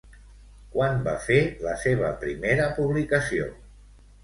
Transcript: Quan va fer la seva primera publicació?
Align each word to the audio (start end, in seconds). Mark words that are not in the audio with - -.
Quan 0.75 0.97
va 1.07 1.13
fer 1.25 1.37
la 1.67 1.77
seva 1.83 2.11
primera 2.25 2.73
publicació? 2.81 3.49